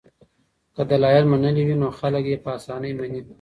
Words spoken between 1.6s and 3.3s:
وي نو خلک یې په اسانۍ مني.